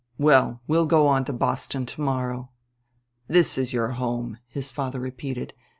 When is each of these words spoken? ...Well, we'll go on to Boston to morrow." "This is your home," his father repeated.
...Well, 0.17 0.63
we'll 0.67 0.87
go 0.87 1.05
on 1.05 1.25
to 1.25 1.31
Boston 1.33 1.85
to 1.85 2.01
morrow." 2.01 2.49
"This 3.27 3.55
is 3.55 3.71
your 3.71 3.89
home," 3.89 4.39
his 4.47 4.71
father 4.71 4.99
repeated. 4.99 5.53